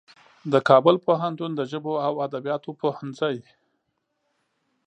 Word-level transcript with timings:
د 0.51 0.53
کابل 0.69 0.95
پوهنتون 1.05 1.51
د 1.55 1.61
ژبو 1.71 1.93
او 2.07 2.13
ادبیاتو 2.25 2.69
پوهنځي 2.81 3.39